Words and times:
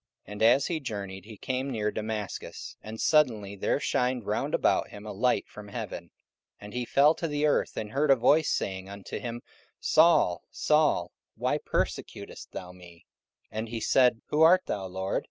44:009:003 0.25 0.31
And 0.31 0.41
as 0.41 0.65
he 0.65 0.79
journeyed, 0.79 1.25
he 1.25 1.37
came 1.37 1.69
near 1.69 1.91
Damascus: 1.91 2.75
and 2.81 2.99
suddenly 2.99 3.55
there 3.55 3.79
shined 3.79 4.25
round 4.25 4.55
about 4.55 4.89
him 4.89 5.05
a 5.05 5.11
light 5.11 5.47
from 5.47 5.67
heaven: 5.67 6.05
44:009:004 6.05 6.09
And 6.61 6.73
he 6.73 6.85
fell 6.85 7.13
to 7.13 7.27
the 7.27 7.45
earth, 7.45 7.77
and 7.77 7.91
heard 7.91 8.09
a 8.09 8.15
voice 8.15 8.49
saying 8.49 8.89
unto 8.89 9.19
him, 9.19 9.43
Saul, 9.79 10.41
Saul, 10.49 11.11
why 11.35 11.59
persecutest 11.59 12.51
thou 12.51 12.71
me? 12.71 13.05
44:009:005 13.51 13.59
And 13.59 13.69
he 13.69 13.79
said, 13.79 14.21
Who 14.29 14.41
art 14.41 14.63
thou, 14.65 14.87
Lord? 14.87 15.19